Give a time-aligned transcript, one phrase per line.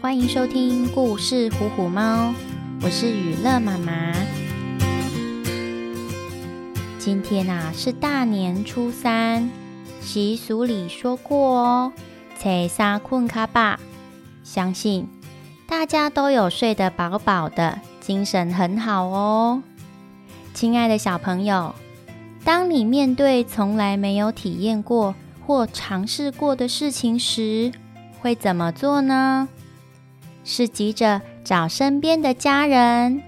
[0.00, 2.28] 欢迎收听故事《虎虎猫》，
[2.82, 4.12] 我是雨乐妈妈。
[7.00, 9.50] 今天啊是大年初三，
[10.00, 11.92] 习俗里说过哦，
[12.38, 13.76] 初三困较饱，
[14.44, 15.08] 相信
[15.66, 19.64] 大家都有睡得饱饱的，精神很好哦。
[20.54, 21.74] 亲爱的小朋友，
[22.44, 27.72] 当你面对从来没有体验过或尝试过的事情时，
[28.20, 29.48] 会怎么做呢？
[30.48, 33.22] 是急着找身边的家人，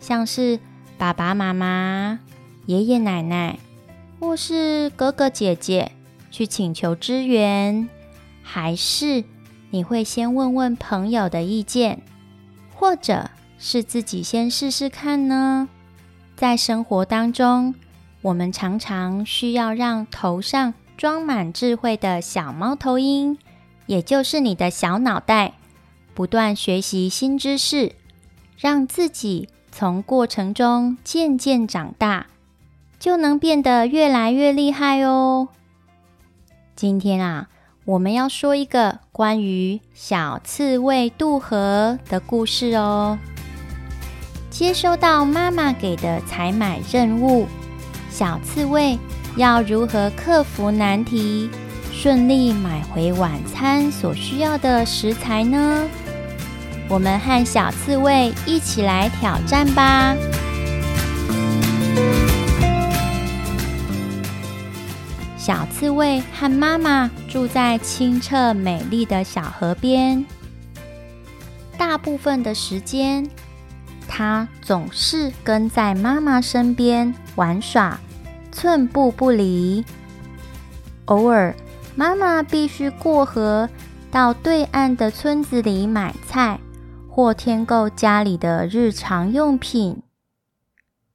[0.00, 0.58] 像是
[0.98, 2.18] 爸爸妈妈、
[2.66, 3.60] 爷爷奶奶，
[4.18, 5.92] 或是哥哥姐姐
[6.32, 7.88] 去请求支援，
[8.42, 9.22] 还是
[9.70, 12.02] 你会先问问朋友的意见，
[12.74, 15.68] 或者是自己先试试看呢？
[16.34, 17.76] 在生活当中，
[18.22, 23.38] 我们常常需要让头上装满智慧的小猫头鹰，
[23.86, 25.52] 也就是你的小脑袋。
[26.16, 27.92] 不断学习新知识，
[28.56, 32.28] 让自己从过程中渐渐长大，
[32.98, 35.48] 就能变得越来越厉害哦。
[36.74, 37.48] 今天啊，
[37.84, 43.18] 我们要说一个关于小刺猬渡河的故事哦。
[44.48, 47.46] 接收到妈妈给的采买任务，
[48.08, 48.98] 小刺猬
[49.36, 51.50] 要如何克服难题，
[51.92, 55.86] 顺利买回晚餐所需要的食材呢？
[56.88, 60.16] 我们和小刺猬一起来挑战吧！
[65.36, 70.24] 小刺猬和妈妈住在清澈美丽的小河边。
[71.78, 73.28] 大部分的时间，
[74.08, 77.98] 它总是跟在妈妈身边玩耍，
[78.50, 79.84] 寸步不离。
[81.06, 81.54] 偶尔，
[81.94, 83.68] 妈妈必须过河
[84.10, 86.58] 到对岸的村子里买菜。
[87.16, 90.02] 或添购家里的日常用品。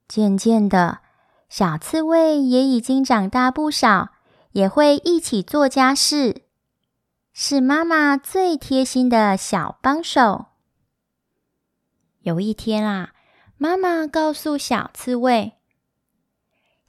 [0.08, 1.02] 渐渐的，
[1.48, 4.10] 小刺猬也已经长大不少，
[4.54, 6.42] 也会一起做家事，
[7.34, 10.46] 是妈妈最贴心的小帮手。
[12.22, 13.14] 有一天啊，
[13.58, 15.54] 妈妈告诉小刺猬：“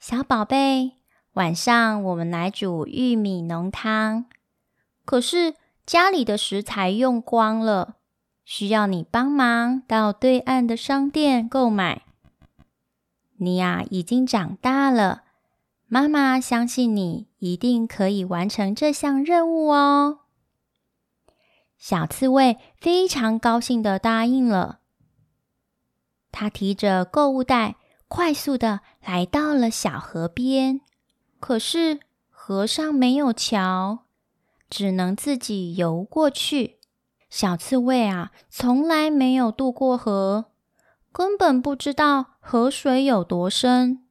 [0.01, 0.93] 小宝贝，
[1.33, 4.25] 晚上我们来煮玉米浓汤，
[5.05, 5.53] 可是
[5.85, 7.97] 家里的食材用光了。”
[8.45, 12.03] 需要你帮忙到对岸的商店购买。
[13.37, 15.23] 你呀，已经长大了，
[15.87, 20.19] 妈妈相信你一定可以完成这项任务哦。
[21.77, 24.79] 小刺猬非常高兴地答应了。
[26.31, 27.75] 他提着购物袋，
[28.07, 30.81] 快速地来到了小河边。
[31.39, 31.99] 可是
[32.29, 34.05] 河上没有桥，
[34.69, 36.79] 只能自己游过去。
[37.33, 40.51] 小刺猬啊，从来没有渡过河，
[41.11, 44.03] 根本不知道河水有多深，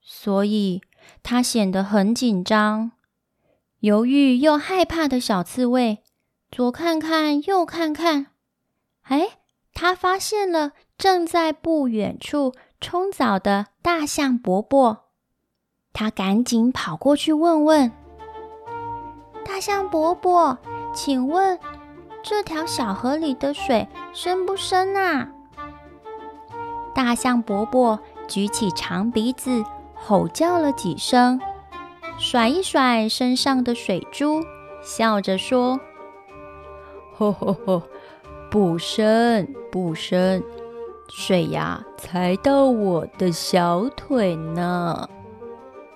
[0.00, 0.80] 所以
[1.22, 2.92] 它显得很紧张。
[3.80, 6.02] 犹豫又害怕的小刺猬，
[6.50, 8.28] 左看看，右看看，
[9.02, 9.40] 哎，
[9.74, 15.10] 它发现了正在不远处冲澡的大象伯伯。
[15.92, 17.92] 它赶紧跑过去问问
[19.44, 20.56] ：“大象伯伯，
[20.94, 21.60] 请问？”
[22.22, 25.28] 这条小河里的水深不深啊？
[26.94, 29.64] 大象伯伯举起长鼻子，
[29.94, 31.40] 吼叫了几声，
[32.18, 34.42] 甩一甩身上的水珠，
[34.82, 35.78] 笑着说
[37.16, 37.82] ：“吼吼吼，
[38.50, 40.42] 不深不深，
[41.08, 45.08] 水呀才到我的小腿呢。”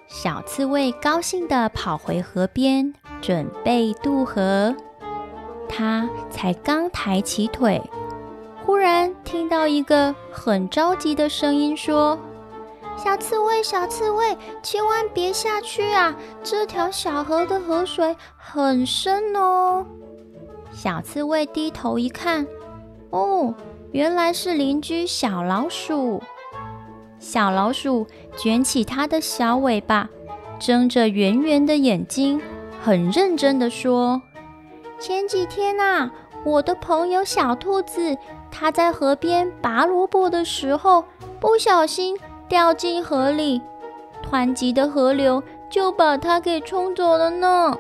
[0.06, 4.74] 小刺猬高兴地跑回河边，准备渡河。
[5.74, 7.80] 他才刚抬起腿，
[8.62, 12.18] 忽然听到一个很着急的声音说
[12.94, 16.14] ：“小刺猬，小刺猬，千万别下去啊！
[16.42, 19.86] 这条小河的河水很深哦。”
[20.70, 22.46] 小刺猬低头一看，
[23.08, 23.54] 哦，
[23.92, 26.22] 原来是邻居小老鼠。
[27.18, 30.10] 小老鼠卷起它的小尾巴，
[30.58, 32.42] 睁着圆圆的眼睛，
[32.82, 34.20] 很认真地说。
[35.02, 36.12] 前几天啊，
[36.44, 38.16] 我的朋友小兔子，
[38.52, 41.04] 它在河边拔萝卜的时候，
[41.40, 42.16] 不小心
[42.48, 43.60] 掉进河里，
[44.30, 47.76] 湍急的河流就把它给冲走了呢。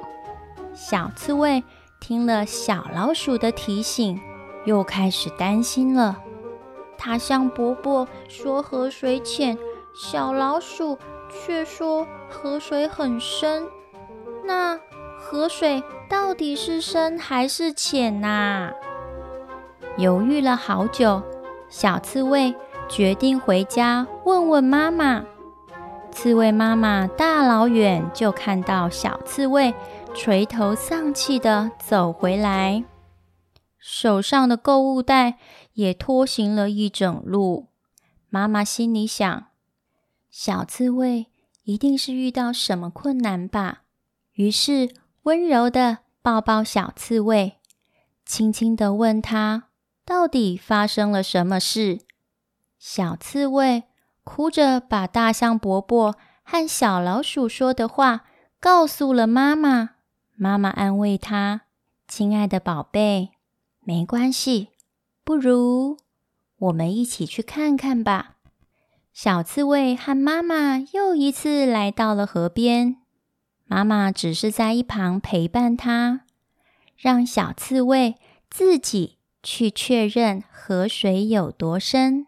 [0.74, 1.62] 小刺猬
[2.00, 4.20] 听了小老鼠的提醒，
[4.64, 6.18] 又开始担心了。
[6.98, 9.56] 它向伯伯说河水浅，
[9.94, 10.98] 小老鼠
[11.30, 13.68] 却说河水很深。
[14.44, 14.76] 那
[15.24, 18.72] 河水到底是深还是浅呐？
[19.96, 21.22] 犹豫了好久，
[21.70, 22.54] 小刺猬
[22.88, 25.24] 决定回家问问妈妈。
[26.10, 29.72] 刺猬妈妈大老远就看到小刺猬
[30.12, 32.84] 垂头丧气地走回来，
[33.78, 35.38] 手上的购物袋
[35.74, 37.68] 也拖行了一整路。
[38.28, 39.46] 妈妈心里想：
[40.30, 41.28] 小刺猬
[41.64, 43.82] 一定是遇到什么困难吧。
[44.34, 44.88] 于是
[45.22, 47.58] 温柔的抱抱小刺猬，
[48.26, 49.68] 轻轻的问他
[50.04, 52.00] 到底发生了什么事。
[52.76, 53.84] 小刺猬
[54.24, 58.24] 哭着把大象伯伯和小老鼠说的话
[58.58, 59.90] 告诉了妈妈。
[60.34, 61.62] 妈妈安慰他
[62.08, 63.30] ：“亲爱的宝贝，
[63.78, 64.70] 没关系，
[65.22, 65.98] 不如
[66.58, 68.38] 我们一起去看看吧。”
[69.14, 73.01] 小刺猬和妈妈又一次来到了河边。
[73.72, 76.20] 妈妈只是在一旁陪伴他，
[76.94, 78.16] 让小刺猬
[78.50, 82.26] 自己去确认河水有多深。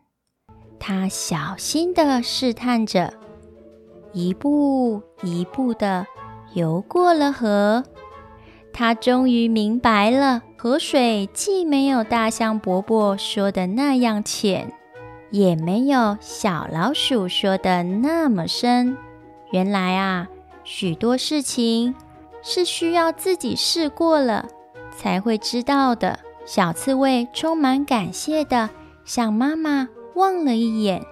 [0.81, 3.13] 他小心地试探着，
[4.15, 6.07] 一步一步地
[6.55, 7.85] 游过了河。
[8.73, 14.73] 他终于明白了，河水既没有大象伯伯说的那样浅，
[15.31, 18.97] 也没有小老鼠说的那么深。
[19.53, 20.27] 原来啊，
[20.65, 21.95] 许多事情
[22.43, 24.47] 是需要自己试过了
[24.97, 26.19] 才会知道的。
[26.47, 28.69] 小刺猬充满感谢地
[29.05, 31.03] 向妈妈望了一眼，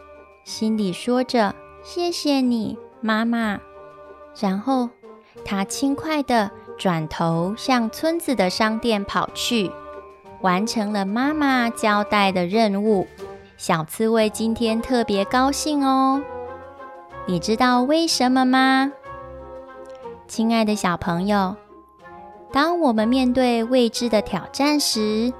[0.45, 3.59] 心里说着：“谢谢你，妈妈。”
[4.39, 4.91] 然后
[5.45, 9.71] 他轻快地转头向村子的商店跑去，
[10.43, 13.07] 完成了妈妈交代的任务。
[13.57, 16.23] 小刺猬今天特别高兴哦，
[17.27, 18.93] 你知道为什么吗？
[20.33, 21.55] 亲爱的小朋友，
[22.51, 25.31] 当我们面对未知的挑战时，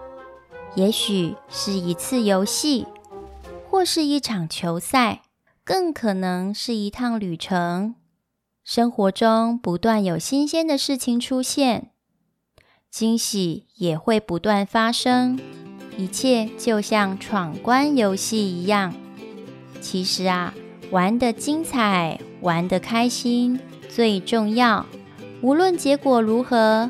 [0.75, 2.87] 也许是一次游戏，
[3.71, 5.23] 或是一场球赛，
[5.65, 7.95] 更可能是一趟旅程。
[8.63, 11.93] 生活中不断有新鲜的事情出现，
[12.91, 15.41] 惊喜也会不断发生，
[15.97, 18.93] 一切就像闯关游戏一样。
[19.81, 20.53] 其实啊，
[20.91, 23.59] 玩的精彩，玩的开心。
[23.95, 24.87] 最重要，
[25.43, 26.89] 无论结果如何，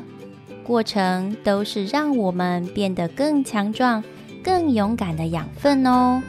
[0.63, 4.01] 过程都是让我们变得更强壮、
[4.41, 6.23] 更勇敢的养分哦。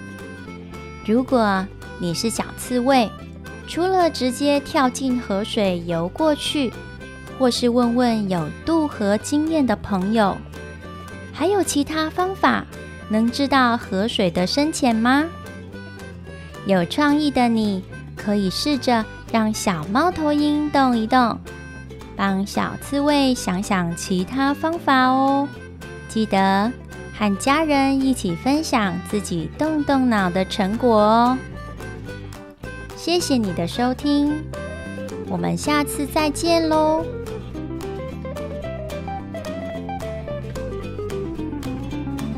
[1.06, 1.64] 如果
[2.00, 3.08] 你是小刺猬，
[3.68, 6.72] 除了直接跳进河水游过去，
[7.38, 10.36] 或是问问有渡河经验的朋友，
[11.32, 12.66] 还有其他方法
[13.08, 15.24] 能知道河水的深浅吗？
[16.66, 17.80] 有创意的你，
[18.16, 19.04] 可以试着。
[19.34, 21.36] 让小猫头鹰动一动，
[22.14, 25.48] 帮小刺猬想想其他方法哦。
[26.08, 26.70] 记得
[27.18, 31.38] 和家人一起分享自己动动脑的成果哦。
[32.94, 34.40] 谢谢你的收听，
[35.26, 37.04] 我们下次再见喽。